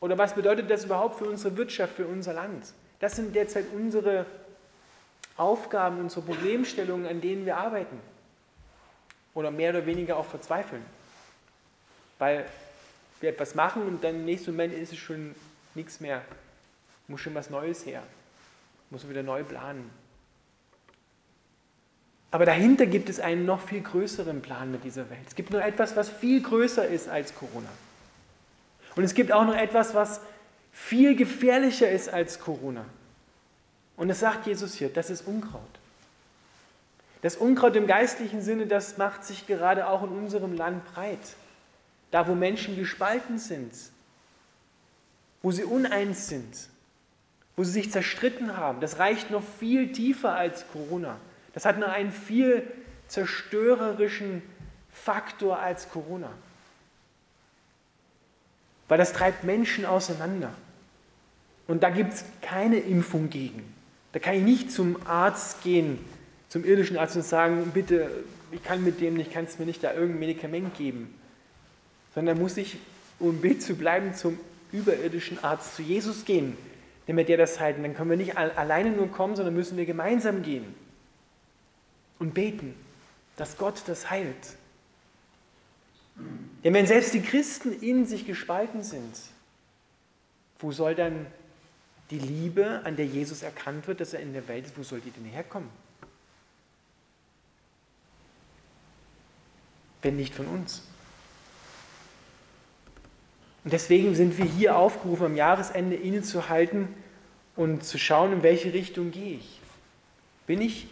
Oder 0.00 0.16
was 0.16 0.34
bedeutet 0.34 0.70
das 0.70 0.84
überhaupt 0.84 1.18
für 1.18 1.26
unsere 1.26 1.56
Wirtschaft, 1.56 1.94
für 1.94 2.06
unser 2.06 2.32
Land? 2.32 2.72
Das 3.00 3.16
sind 3.16 3.34
derzeit 3.34 3.66
unsere 3.74 4.24
Aufgaben, 5.36 6.00
unsere 6.00 6.22
Problemstellungen, 6.22 7.06
an 7.06 7.20
denen 7.20 7.44
wir 7.44 7.56
arbeiten. 7.56 7.98
Oder 9.34 9.50
mehr 9.50 9.70
oder 9.70 9.86
weniger 9.86 10.16
auch 10.16 10.24
verzweifeln. 10.24 10.84
Weil 12.18 12.46
wir 13.20 13.30
etwas 13.30 13.54
machen 13.54 13.82
und 13.86 14.02
dann 14.02 14.16
im 14.16 14.24
nächsten 14.24 14.52
Moment 14.52 14.74
ist 14.74 14.92
es 14.92 14.98
schon 14.98 15.34
nichts 15.74 16.00
mehr. 16.00 16.22
Muss 17.08 17.20
schon 17.20 17.34
was 17.34 17.50
Neues 17.50 17.84
her. 17.86 18.02
Muss 18.90 19.08
wieder 19.08 19.22
neu 19.22 19.44
planen. 19.44 19.90
Aber 22.32 22.44
dahinter 22.44 22.86
gibt 22.86 23.08
es 23.08 23.18
einen 23.18 23.44
noch 23.44 23.60
viel 23.60 23.80
größeren 23.80 24.40
Plan 24.40 24.70
mit 24.70 24.84
dieser 24.84 25.10
Welt. 25.10 25.20
Es 25.26 25.34
gibt 25.34 25.50
noch 25.50 25.60
etwas, 25.60 25.96
was 25.96 26.08
viel 26.08 26.42
größer 26.42 26.86
ist 26.86 27.08
als 27.08 27.34
Corona. 27.34 27.68
Und 28.94 29.04
es 29.04 29.14
gibt 29.14 29.32
auch 29.32 29.44
noch 29.44 29.56
etwas, 29.56 29.94
was 29.94 30.20
viel 30.72 31.16
gefährlicher 31.16 31.90
ist 31.90 32.08
als 32.08 32.38
Corona. 32.38 32.84
Und 33.96 34.08
das 34.08 34.20
sagt 34.20 34.46
Jesus 34.46 34.74
hier, 34.74 34.88
das 34.88 35.10
ist 35.10 35.26
Unkraut. 35.26 35.60
Das 37.22 37.36
Unkraut 37.36 37.76
im 37.76 37.86
geistlichen 37.86 38.40
Sinne, 38.40 38.66
das 38.66 38.96
macht 38.96 39.24
sich 39.24 39.46
gerade 39.46 39.88
auch 39.88 40.02
in 40.02 40.10
unserem 40.10 40.56
Land 40.56 40.84
breit. 40.94 41.18
Da, 42.10 42.26
wo 42.26 42.34
Menschen 42.34 42.76
gespalten 42.76 43.38
sind, 43.38 43.72
wo 45.42 45.50
sie 45.50 45.64
uneins 45.64 46.28
sind, 46.28 46.68
wo 47.56 47.64
sie 47.64 47.72
sich 47.72 47.90
zerstritten 47.90 48.56
haben, 48.56 48.80
das 48.80 48.98
reicht 48.98 49.30
noch 49.30 49.42
viel 49.58 49.92
tiefer 49.92 50.34
als 50.34 50.64
Corona. 50.72 51.18
Das 51.52 51.64
hat 51.64 51.78
noch 51.78 51.88
einen 51.88 52.12
viel 52.12 52.62
zerstörerischen 53.08 54.42
Faktor 54.90 55.58
als 55.58 55.90
Corona. 55.90 56.30
Weil 58.88 58.98
das 58.98 59.12
treibt 59.12 59.44
Menschen 59.44 59.84
auseinander. 59.84 60.52
Und 61.66 61.82
da 61.82 61.90
gibt 61.90 62.14
es 62.14 62.24
keine 62.42 62.78
Impfung 62.78 63.30
gegen. 63.30 63.62
Da 64.12 64.18
kann 64.18 64.34
ich 64.34 64.42
nicht 64.42 64.72
zum 64.72 65.06
Arzt 65.06 65.62
gehen, 65.62 65.98
zum 66.48 66.64
irdischen 66.64 66.98
Arzt 66.98 67.14
und 67.14 67.24
sagen, 67.24 67.70
bitte, 67.72 68.10
ich 68.50 68.62
kann 68.64 68.82
mit 68.82 69.00
dem 69.00 69.14
nicht, 69.14 69.32
kannst 69.32 69.60
mir 69.60 69.66
nicht 69.66 69.84
da 69.84 69.92
irgendein 69.92 70.18
Medikament 70.18 70.76
geben. 70.76 71.14
Sondern 72.14 72.38
muss 72.38 72.56
ich, 72.56 72.78
um 73.20 73.30
im 73.30 73.40
Bild 73.40 73.62
zu 73.62 73.76
bleiben, 73.76 74.14
zum 74.14 74.38
überirdischen 74.72 75.42
Arzt, 75.42 75.76
zu 75.76 75.82
Jesus 75.82 76.24
gehen, 76.24 76.56
damit 77.06 77.28
der 77.28 77.36
das 77.36 77.60
halten. 77.60 77.82
Dann 77.82 77.94
können 77.94 78.10
wir 78.10 78.16
nicht 78.16 78.36
alleine 78.36 78.90
nur 78.90 79.10
kommen, 79.10 79.36
sondern 79.36 79.54
müssen 79.54 79.76
wir 79.76 79.86
gemeinsam 79.86 80.42
gehen 80.42 80.74
und 82.18 82.34
beten, 82.34 82.74
dass 83.36 83.56
Gott 83.56 83.82
das 83.86 84.10
heilt. 84.10 84.56
Denn 86.64 86.74
wenn 86.74 86.86
selbst 86.86 87.14
die 87.14 87.22
Christen 87.22 87.72
in 87.80 88.06
sich 88.06 88.26
gespalten 88.26 88.82
sind, 88.82 89.16
wo 90.58 90.72
soll 90.72 90.94
dann 90.94 91.26
die 92.10 92.18
Liebe, 92.18 92.82
an 92.84 92.96
der 92.96 93.06
Jesus 93.06 93.42
erkannt 93.42 93.86
wird, 93.86 94.00
dass 94.00 94.12
er 94.12 94.20
in 94.20 94.32
der 94.32 94.46
Welt 94.48 94.66
ist, 94.66 94.76
wo 94.76 94.82
soll 94.82 95.00
die 95.00 95.10
denn 95.10 95.24
herkommen? 95.24 95.70
Wenn 100.02 100.16
nicht 100.16 100.34
von 100.34 100.46
uns. 100.46 100.82
Und 103.64 103.72
deswegen 103.72 104.14
sind 104.14 104.38
wir 104.38 104.44
hier 104.44 104.76
aufgerufen, 104.76 105.26
am 105.26 105.36
Jahresende 105.36 105.96
innezuhalten 105.96 106.88
und 107.56 107.84
zu 107.84 107.98
schauen, 107.98 108.32
in 108.32 108.42
welche 108.42 108.72
Richtung 108.72 109.10
gehe 109.10 109.36
ich. 109.36 109.60
Bin 110.46 110.60
ich 110.60 110.88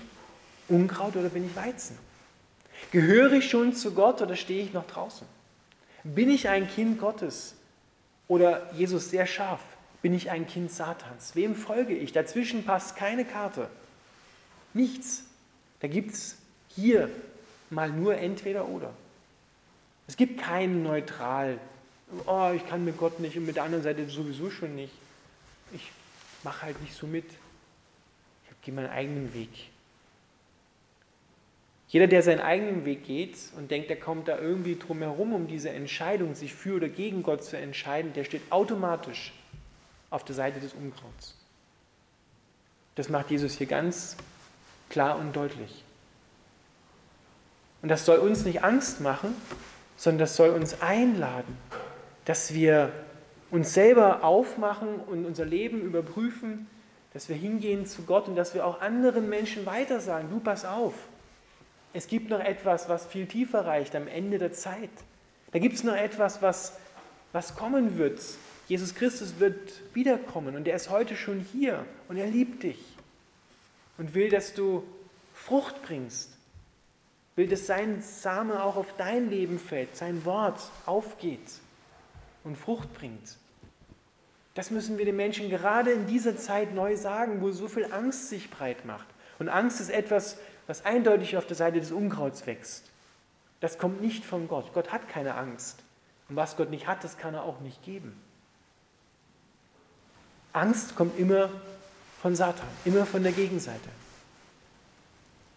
Unkraut 0.68 1.16
oder 1.16 1.30
bin 1.30 1.46
ich 1.46 1.56
Weizen? 1.56 1.98
Gehöre 2.90 3.32
ich 3.32 3.48
schon 3.48 3.74
zu 3.74 3.92
Gott 3.94 4.20
oder 4.20 4.36
stehe 4.36 4.62
ich 4.62 4.72
noch 4.72 4.86
draußen? 4.86 5.26
Bin 6.04 6.30
ich 6.30 6.48
ein 6.48 6.68
Kind 6.68 7.00
Gottes 7.00 7.54
oder 8.28 8.72
Jesus 8.74 9.10
sehr 9.10 9.26
scharf? 9.26 9.60
bin 10.02 10.14
ich 10.14 10.30
ein 10.30 10.46
Kind 10.46 10.70
Satans? 10.70 11.34
Wem 11.34 11.54
folge 11.54 11.94
ich? 11.94 12.12
Dazwischen 12.12 12.64
passt 12.64 12.96
keine 12.96 13.24
Karte. 13.24 13.68
Nichts. 14.74 15.24
Da 15.80 15.88
gibt 15.88 16.12
es 16.12 16.36
hier 16.68 17.10
mal 17.70 17.90
nur 17.90 18.16
entweder 18.16 18.68
oder. 18.68 18.92
Es 20.06 20.16
gibt 20.16 20.40
keinen 20.40 20.82
neutral. 20.82 21.58
Oh, 22.26 22.50
ich 22.54 22.66
kann 22.66 22.84
mit 22.84 22.96
Gott 22.96 23.20
nicht 23.20 23.36
und 23.36 23.46
mit 23.46 23.56
der 23.56 23.64
anderen 23.64 23.84
Seite 23.84 24.08
sowieso 24.08 24.50
schon 24.50 24.74
nicht. 24.74 24.92
Ich 25.72 25.90
mache 26.42 26.62
halt 26.62 26.80
nicht 26.80 26.94
so 26.94 27.06
mit. 27.06 27.26
Ich 28.44 28.62
gehe 28.62 28.74
meinen 28.74 28.90
eigenen 28.90 29.34
Weg. 29.34 29.50
Jeder, 31.88 32.06
der 32.06 32.22
seinen 32.22 32.40
eigenen 32.40 32.84
Weg 32.84 33.04
geht 33.04 33.36
und 33.56 33.70
denkt, 33.70 33.88
er 33.88 33.96
kommt 33.96 34.28
da 34.28 34.38
irgendwie 34.38 34.76
drum 34.76 34.98
herum, 34.98 35.32
um 35.32 35.46
diese 35.46 35.70
Entscheidung, 35.70 36.34
sich 36.34 36.54
für 36.54 36.76
oder 36.76 36.88
gegen 36.88 37.22
Gott 37.22 37.42
zu 37.44 37.56
entscheiden, 37.56 38.12
der 38.12 38.24
steht 38.24 38.42
automatisch 38.50 39.32
auf 40.10 40.22
der 40.24 40.34
Seite 40.34 40.60
des 40.60 40.74
Unkrauts. 40.74 41.34
Das 42.94 43.08
macht 43.08 43.30
Jesus 43.30 43.56
hier 43.56 43.66
ganz 43.66 44.16
klar 44.90 45.18
und 45.18 45.34
deutlich. 45.34 45.82
Und 47.80 47.88
das 47.88 48.04
soll 48.04 48.18
uns 48.18 48.44
nicht 48.44 48.64
Angst 48.64 49.00
machen, 49.00 49.34
sondern 49.96 50.20
das 50.20 50.36
soll 50.36 50.50
uns 50.50 50.82
einladen, 50.82 51.56
dass 52.28 52.52
wir 52.52 52.92
uns 53.50 53.72
selber 53.72 54.22
aufmachen 54.22 54.96
und 54.96 55.24
unser 55.24 55.46
Leben 55.46 55.80
überprüfen, 55.80 56.66
dass 57.14 57.30
wir 57.30 57.36
hingehen 57.36 57.86
zu 57.86 58.02
Gott 58.02 58.28
und 58.28 58.36
dass 58.36 58.52
wir 58.52 58.66
auch 58.66 58.82
anderen 58.82 59.30
Menschen 59.30 59.64
weiter 59.64 59.98
sagen, 60.00 60.28
du 60.28 60.38
pass 60.38 60.66
auf, 60.66 60.92
es 61.94 62.06
gibt 62.06 62.28
noch 62.28 62.40
etwas, 62.40 62.90
was 62.90 63.06
viel 63.06 63.24
tiefer 63.24 63.64
reicht 63.64 63.96
am 63.96 64.06
Ende 64.06 64.36
der 64.36 64.52
Zeit. 64.52 64.90
Da 65.52 65.58
gibt 65.58 65.76
es 65.76 65.84
noch 65.84 65.96
etwas, 65.96 66.42
was, 66.42 66.78
was 67.32 67.56
kommen 67.56 67.96
wird, 67.96 68.20
Jesus 68.66 68.94
Christus 68.94 69.40
wird 69.40 69.80
wiederkommen 69.94 70.54
und 70.54 70.68
er 70.68 70.76
ist 70.76 70.90
heute 70.90 71.16
schon 71.16 71.40
hier 71.40 71.86
und 72.08 72.18
er 72.18 72.26
liebt 72.26 72.62
dich 72.62 72.84
und 73.96 74.14
will, 74.14 74.28
dass 74.28 74.52
du 74.52 74.84
Frucht 75.32 75.82
bringst. 75.82 76.36
Will, 77.36 77.48
dass 77.48 77.66
sein 77.66 78.02
Same 78.02 78.62
auch 78.62 78.76
auf 78.76 78.94
dein 78.98 79.30
Leben 79.30 79.58
fällt, 79.58 79.96
sein 79.96 80.26
Wort 80.26 80.60
aufgeht 80.84 81.40
und 82.44 82.56
Frucht 82.56 82.92
bringt. 82.94 83.36
Das 84.54 84.70
müssen 84.70 84.98
wir 84.98 85.04
den 85.04 85.16
Menschen 85.16 85.50
gerade 85.50 85.92
in 85.92 86.06
dieser 86.06 86.36
Zeit 86.36 86.74
neu 86.74 86.96
sagen, 86.96 87.40
wo 87.40 87.50
so 87.52 87.68
viel 87.68 87.92
Angst 87.92 88.28
sich 88.28 88.50
breit 88.50 88.84
macht. 88.84 89.06
Und 89.38 89.48
Angst 89.48 89.80
ist 89.80 89.90
etwas, 89.90 90.38
was 90.66 90.84
eindeutig 90.84 91.36
auf 91.36 91.46
der 91.46 91.56
Seite 91.56 91.78
des 91.78 91.92
Unkrauts 91.92 92.46
wächst. 92.46 92.90
Das 93.60 93.78
kommt 93.78 94.00
nicht 94.00 94.24
von 94.24 94.48
Gott. 94.48 94.72
Gott 94.74 94.92
hat 94.92 95.08
keine 95.08 95.34
Angst. 95.34 95.78
Und 96.28 96.36
was 96.36 96.56
Gott 96.56 96.70
nicht 96.70 96.86
hat, 96.86 97.04
das 97.04 97.18
kann 97.18 97.34
er 97.34 97.44
auch 97.44 97.60
nicht 97.60 97.82
geben. 97.84 98.20
Angst 100.52 100.96
kommt 100.96 101.18
immer 101.18 101.50
von 102.20 102.34
Satan, 102.34 102.66
immer 102.84 103.06
von 103.06 103.22
der 103.22 103.32
Gegenseite. 103.32 103.88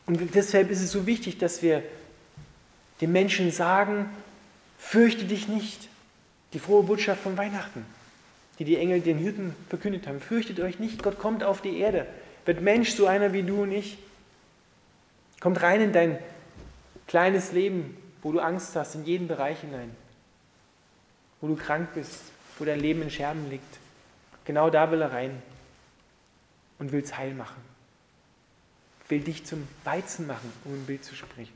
Und 0.06 0.36
deshalb 0.36 0.70
ist 0.70 0.82
es 0.82 0.92
so 0.92 1.06
wichtig, 1.06 1.38
dass 1.38 1.62
wir 1.62 1.84
den 3.02 3.12
Menschen 3.12 3.52
sagen, 3.52 4.10
fürchte 4.78 5.26
dich 5.26 5.48
nicht. 5.48 5.90
Die 6.54 6.60
frohe 6.60 6.84
Botschaft 6.84 7.22
von 7.22 7.38
Weihnachten, 7.38 7.86
die 8.60 8.66
die 8.66 8.78
Engel 8.78 9.02
den 9.02 9.18
Hirten 9.18 9.56
verkündet 9.70 10.08
haben. 10.08 10.20
Fürchtet 10.20 10.60
euch 10.60 10.80
nicht, 10.80 11.02
Gott 11.02 11.18
kommt 11.18 11.44
auf 11.44 11.62
die 11.62 11.80
Erde, 11.80 12.06
wird 12.46 12.62
Mensch, 12.62 12.92
so 12.94 13.08
einer 13.08 13.34
wie 13.34 13.44
du 13.44 13.64
und 13.64 13.72
ich. 13.72 13.98
Kommt 15.40 15.62
rein 15.62 15.82
in 15.82 15.94
dein 15.94 16.20
kleines 17.08 17.52
Leben, 17.52 17.98
wo 18.22 18.32
du 18.32 18.40
Angst 18.40 18.76
hast, 18.76 18.96
in 18.96 19.06
jeden 19.06 19.28
Bereich 19.28 19.62
hinein. 19.62 19.96
Wo 21.40 21.48
du 21.48 21.56
krank 21.56 21.90
bist, 21.96 22.22
wo 22.60 22.66
dein 22.66 22.80
Leben 22.80 23.02
in 23.02 23.10
Scherben 23.10 23.50
liegt. 23.50 23.80
Genau 24.46 24.70
da 24.70 24.92
will 24.92 25.02
er 25.02 25.12
rein 25.12 25.42
und 26.78 26.92
will 26.92 27.02
es 27.02 27.18
heil 27.18 27.34
machen. 27.34 27.62
Will 29.08 29.22
dich 29.22 29.46
zum 29.46 29.68
Weizen 29.84 30.28
machen, 30.28 30.52
um 30.66 30.74
ein 30.74 30.86
Bild 30.86 31.04
zu 31.04 31.16
sprechen. 31.16 31.54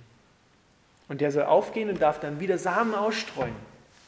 Und 1.08 1.22
der 1.22 1.32
soll 1.32 1.44
aufgehen 1.44 1.90
und 1.90 2.02
darf 2.02 2.20
dann 2.20 2.40
wieder 2.40 2.58
Samen 2.58 2.96
ausstreuen 2.96 3.56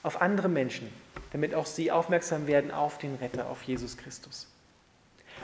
auf 0.08 0.22
andere 0.22 0.50
Menschen, 0.50 0.90
damit 1.32 1.54
auch 1.54 1.66
sie 1.66 1.92
aufmerksam 1.92 2.48
werden 2.48 2.72
auf 2.72 2.98
den 2.98 3.16
Retter, 3.16 3.50
auf 3.50 3.62
Jesus 3.64 3.98
Christus. 3.98 4.48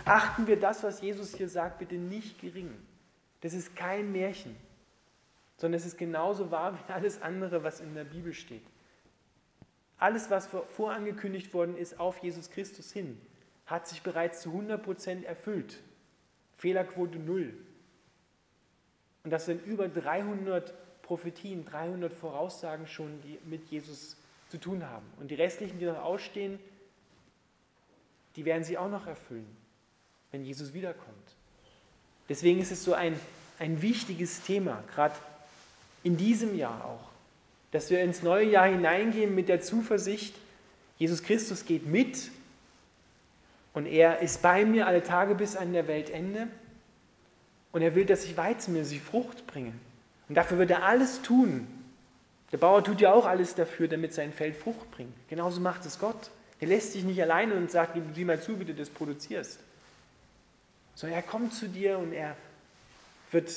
Achten 0.05 0.47
wir 0.47 0.59
das, 0.59 0.83
was 0.83 1.01
Jesus 1.01 1.35
hier 1.35 1.49
sagt, 1.49 1.79
bitte 1.79 1.95
nicht 1.95 2.39
gering. 2.39 2.73
Das 3.41 3.53
ist 3.53 3.75
kein 3.75 4.11
Märchen. 4.11 4.55
sondern 5.57 5.79
es 5.79 5.85
ist 5.85 5.97
genauso 5.97 6.51
wahr 6.51 6.77
wie 6.77 6.91
alles 6.91 7.21
andere, 7.21 7.63
was 7.63 7.79
in 7.79 7.93
der 7.93 8.03
Bibel 8.03 8.33
steht. 8.33 8.63
Alles, 9.97 10.29
was 10.29 10.47
vorangekündigt 10.47 11.53
worden 11.53 11.77
ist 11.77 11.99
auf 11.99 12.17
Jesus 12.17 12.49
Christus 12.49 12.91
hin, 12.91 13.21
hat 13.65 13.87
sich 13.87 14.01
bereits 14.01 14.41
zu 14.41 14.49
100% 14.49 15.23
erfüllt. 15.23 15.79
Fehlerquote 16.57 17.17
null. 17.17 17.53
Und 19.23 19.31
das 19.31 19.45
sind 19.45 19.65
über 19.65 19.87
300 19.87 20.73
Prophetien, 21.01 21.63
300 21.63 22.13
Voraussagen 22.13 22.87
schon, 22.87 23.21
die 23.21 23.39
mit 23.45 23.67
Jesus 23.67 24.17
zu 24.53 24.59
tun 24.59 24.87
haben. 24.87 25.05
Und 25.19 25.31
die 25.31 25.35
restlichen, 25.35 25.79
die 25.79 25.85
noch 25.85 26.03
ausstehen, 26.03 26.59
die 28.35 28.45
werden 28.45 28.63
sie 28.63 28.77
auch 28.77 28.87
noch 28.87 29.07
erfüllen, 29.07 29.47
wenn 30.31 30.45
Jesus 30.45 30.75
wiederkommt. 30.75 31.35
Deswegen 32.29 32.61
ist 32.61 32.71
es 32.71 32.83
so 32.83 32.93
ein, 32.93 33.19
ein 33.57 33.81
wichtiges 33.81 34.43
Thema, 34.43 34.83
gerade 34.93 35.15
in 36.03 36.17
diesem 36.17 36.55
Jahr 36.55 36.85
auch, 36.85 37.09
dass 37.71 37.89
wir 37.89 38.01
ins 38.01 38.21
neue 38.21 38.47
Jahr 38.47 38.67
hineingehen 38.67 39.33
mit 39.33 39.49
der 39.49 39.59
Zuversicht, 39.59 40.35
Jesus 40.99 41.23
Christus 41.23 41.65
geht 41.65 41.87
mit 41.87 42.29
und 43.73 43.87
er 43.87 44.19
ist 44.19 44.43
bei 44.43 44.65
mir 44.65 44.85
alle 44.85 45.01
Tage 45.01 45.33
bis 45.33 45.55
an 45.55 45.73
der 45.73 45.87
Weltende 45.87 46.47
und 47.71 47.81
er 47.81 47.95
will, 47.95 48.05
dass 48.05 48.23
ich 48.23 48.37
Weizen 48.37 48.75
mir, 48.75 48.83
ich 48.83 49.01
Frucht 49.01 49.47
bringe. 49.47 49.73
Und 50.29 50.35
dafür 50.35 50.59
wird 50.59 50.69
er 50.69 50.83
alles 50.83 51.23
tun. 51.23 51.67
Der 52.53 52.59
Bauer 52.59 52.83
tut 52.83 53.01
ja 53.01 53.11
auch 53.11 53.25
alles 53.25 53.55
dafür, 53.55 53.87
damit 53.87 54.13
sein 54.13 54.31
Feld 54.31 54.55
Frucht 54.55 54.89
bringt. 54.91 55.13
Genauso 55.27 55.59
macht 55.59 55.85
es 55.87 55.97
Gott. 55.97 56.29
Er 56.59 56.67
lässt 56.67 56.93
dich 56.93 57.03
nicht 57.03 57.19
alleine 57.19 57.55
und 57.55 57.71
sagt, 57.71 57.97
sieh 58.13 58.23
mal 58.23 58.39
zu, 58.39 58.59
wie 58.59 58.65
du 58.65 58.75
das 58.75 58.91
produzierst. 58.91 59.59
Sondern 60.93 61.17
er 61.17 61.23
kommt 61.23 61.55
zu 61.55 61.67
dir 61.67 61.97
und 61.97 62.13
er 62.13 62.37
wird 63.31 63.51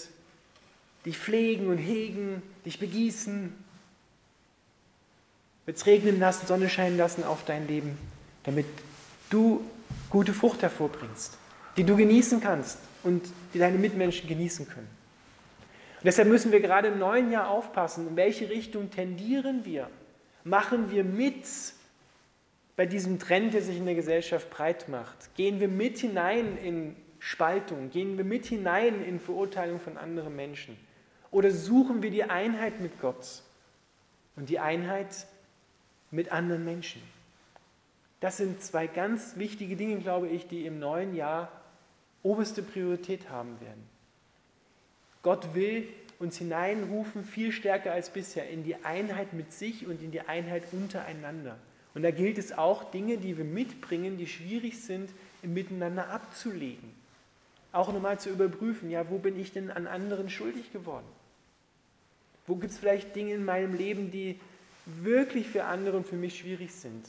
dich 1.04 1.18
pflegen 1.18 1.68
und 1.68 1.76
hegen, 1.76 2.42
dich 2.64 2.78
begießen, 2.78 3.52
wird 5.66 5.76
es 5.76 5.84
regnen 5.84 6.18
lassen, 6.18 6.46
Sonne 6.46 6.70
scheinen 6.70 6.96
lassen 6.96 7.22
auf 7.22 7.44
dein 7.44 7.68
Leben, 7.68 7.98
damit 8.44 8.66
du 9.28 9.62
gute 10.08 10.32
Frucht 10.32 10.62
hervorbringst, 10.62 11.36
die 11.76 11.84
du 11.84 11.96
genießen 11.96 12.40
kannst 12.40 12.78
und 13.02 13.26
die 13.52 13.58
deine 13.58 13.76
Mitmenschen 13.76 14.26
genießen 14.26 14.66
können. 14.66 14.88
Deshalb 16.06 16.28
müssen 16.28 16.52
wir 16.52 16.60
gerade 16.60 16.86
im 16.86 17.00
neuen 17.00 17.32
Jahr 17.32 17.48
aufpassen, 17.48 18.06
in 18.06 18.14
welche 18.14 18.48
Richtung 18.48 18.90
tendieren 18.90 19.64
wir. 19.64 19.90
Machen 20.44 20.92
wir 20.92 21.02
mit 21.02 21.44
bei 22.76 22.86
diesem 22.86 23.18
Trend, 23.18 23.54
der 23.54 23.62
sich 23.62 23.76
in 23.76 23.86
der 23.86 23.96
Gesellschaft 23.96 24.48
breit 24.48 24.88
macht? 24.88 25.34
Gehen 25.34 25.58
wir 25.58 25.66
mit 25.66 25.98
hinein 25.98 26.58
in 26.58 26.94
Spaltung? 27.18 27.90
Gehen 27.90 28.16
wir 28.18 28.24
mit 28.24 28.46
hinein 28.46 29.02
in 29.02 29.18
Verurteilung 29.18 29.80
von 29.80 29.96
anderen 29.96 30.36
Menschen? 30.36 30.76
Oder 31.32 31.50
suchen 31.50 32.04
wir 32.04 32.12
die 32.12 32.22
Einheit 32.22 32.78
mit 32.78 33.00
Gott 33.00 33.42
und 34.36 34.48
die 34.48 34.60
Einheit 34.60 35.26
mit 36.12 36.30
anderen 36.30 36.64
Menschen? 36.64 37.02
Das 38.20 38.36
sind 38.36 38.62
zwei 38.62 38.86
ganz 38.86 39.36
wichtige 39.38 39.74
Dinge, 39.74 39.96
glaube 39.96 40.28
ich, 40.28 40.46
die 40.46 40.66
im 40.66 40.78
neuen 40.78 41.16
Jahr 41.16 41.50
oberste 42.22 42.62
Priorität 42.62 43.28
haben 43.28 43.60
werden. 43.60 43.95
Gott 45.26 45.56
will 45.56 45.88
uns 46.20 46.38
hineinrufen, 46.38 47.24
viel 47.24 47.50
stärker 47.50 47.90
als 47.90 48.10
bisher, 48.10 48.48
in 48.48 48.62
die 48.62 48.76
Einheit 48.84 49.32
mit 49.32 49.52
sich 49.52 49.84
und 49.84 50.00
in 50.00 50.12
die 50.12 50.20
Einheit 50.20 50.62
untereinander. 50.70 51.58
Und 51.94 52.04
da 52.04 52.12
gilt 52.12 52.38
es 52.38 52.56
auch, 52.56 52.92
Dinge, 52.92 53.18
die 53.18 53.36
wir 53.36 53.44
mitbringen, 53.44 54.18
die 54.18 54.28
schwierig 54.28 54.80
sind, 54.80 55.10
im 55.42 55.52
Miteinander 55.52 56.10
abzulegen. 56.10 56.94
Auch 57.72 57.92
nochmal 57.92 58.20
zu 58.20 58.30
überprüfen, 58.30 58.88
ja, 58.88 59.10
wo 59.10 59.18
bin 59.18 59.36
ich 59.36 59.50
denn 59.50 59.72
an 59.72 59.88
anderen 59.88 60.30
schuldig 60.30 60.72
geworden? 60.72 61.08
Wo 62.46 62.54
gibt 62.54 62.70
es 62.70 62.78
vielleicht 62.78 63.16
Dinge 63.16 63.34
in 63.34 63.44
meinem 63.44 63.74
Leben, 63.74 64.12
die 64.12 64.38
wirklich 64.84 65.48
für 65.48 65.64
andere 65.64 65.96
und 65.96 66.06
für 66.06 66.14
mich 66.14 66.38
schwierig 66.38 66.72
sind? 66.72 67.04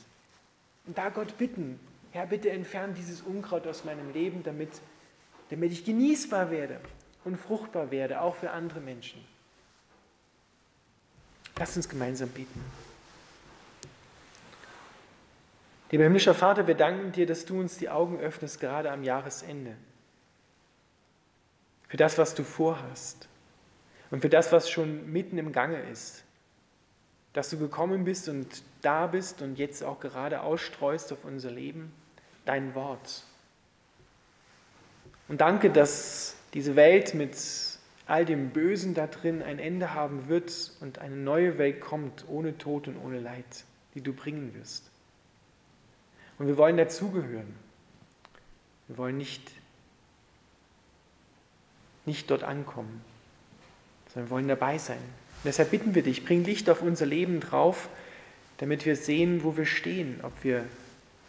Und 0.87 0.97
da 0.97 1.09
Gott 1.09 1.37
bitten, 1.37 1.79
Herr, 2.13 2.25
bitte 2.25 2.49
entfern 2.49 2.95
dieses 2.95 3.21
Unkraut 3.21 3.67
aus 3.67 3.85
meinem 3.85 4.11
Leben, 4.11 4.41
damit, 4.41 4.71
damit 5.51 5.71
ich 5.71 5.85
genießbar 5.85 6.49
werde 6.49 6.79
und 7.27 7.37
fruchtbar 7.37 7.91
werde, 7.91 8.21
auch 8.21 8.35
für 8.35 8.51
andere 8.51 8.79
Menschen. 8.79 9.23
Lass 11.57 11.75
uns 11.75 11.87
gemeinsam 11.87 12.29
beten. 12.29 12.63
Lieber 15.91 16.03
himmlischer 16.03 16.33
Vater, 16.33 16.67
wir 16.67 16.75
danken 16.75 17.11
dir, 17.11 17.25
dass 17.25 17.45
du 17.45 17.59
uns 17.59 17.77
die 17.77 17.89
Augen 17.89 18.19
öffnest, 18.19 18.59
gerade 18.59 18.91
am 18.91 19.03
Jahresende. 19.03 19.75
Für 21.87 21.97
das, 21.97 22.17
was 22.17 22.35
du 22.35 22.43
vorhast 22.43 23.27
und 24.11 24.21
für 24.21 24.29
das, 24.29 24.51
was 24.51 24.69
schon 24.69 25.11
mitten 25.11 25.37
im 25.37 25.51
Gange 25.51 25.79
ist 25.91 26.23
dass 27.37 27.51
du 27.51 27.59
gekommen 27.59 28.03
bist 28.03 28.29
und 28.29 28.63
da 28.81 29.05
bist 29.05 29.43
und 29.43 29.59
jetzt 29.59 29.83
auch 29.83 29.99
gerade 29.99 30.41
ausstreust 30.41 31.13
auf 31.13 31.23
unser 31.23 31.51
Leben, 31.51 31.93
dein 32.45 32.73
Wort. 32.73 33.21
Und 35.27 35.39
danke, 35.39 35.69
dass 35.69 36.36
diese 36.53 36.75
Welt 36.75 37.13
mit 37.13 37.35
all 38.05 38.25
dem 38.25 38.51
Bösen 38.51 38.93
da 38.93 39.07
drin 39.07 39.43
ein 39.43 39.59
Ende 39.59 39.93
haben 39.93 40.27
wird 40.27 40.71
und 40.79 40.99
eine 40.99 41.15
neue 41.15 41.57
Welt 41.57 41.81
kommt, 41.81 42.25
ohne 42.27 42.57
Tod 42.57 42.87
und 42.87 42.97
ohne 42.97 43.19
Leid, 43.19 43.65
die 43.95 44.01
du 44.01 44.13
bringen 44.13 44.53
wirst. 44.55 44.89
Und 46.39 46.47
wir 46.47 46.57
wollen 46.57 46.77
dazugehören. 46.77 47.53
Wir 48.87 48.97
wollen 48.97 49.17
nicht, 49.17 49.51
nicht 52.05 52.31
dort 52.31 52.43
ankommen, 52.43 53.01
sondern 54.13 54.29
wir 54.29 54.35
wollen 54.35 54.47
dabei 54.47 54.77
sein. 54.77 54.99
Deshalb 55.43 55.71
bitten 55.71 55.93
wir 55.93 56.03
dich, 56.03 56.23
bring 56.23 56.45
Licht 56.45 56.69
auf 56.69 56.81
unser 56.81 57.05
Leben 57.05 57.41
drauf, 57.41 57.89
damit 58.57 58.85
wir 58.85 58.95
sehen, 58.95 59.43
wo 59.43 59.57
wir 59.57 59.65
stehen, 59.65 60.19
ob 60.23 60.31
wir 60.43 60.65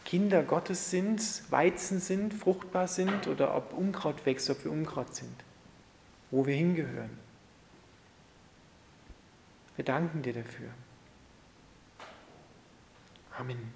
Kinder 0.09 0.43
Gottes 0.43 0.91
sind, 0.91 1.21
Weizen 1.51 2.01
sind, 2.01 2.33
fruchtbar 2.33 2.89
sind 2.89 3.27
oder 3.27 3.55
ob 3.55 3.75
Unkraut 3.75 4.25
wächst, 4.25 4.49
ob 4.49 4.65
wir 4.65 4.73
Unkraut 4.73 5.15
sind, 5.15 5.45
wo 6.31 6.47
wir 6.47 6.55
hingehören. 6.55 7.11
Wir 9.77 9.85
danken 9.85 10.23
dir 10.23 10.33
dafür. 10.33 10.71
Amen. 13.37 13.71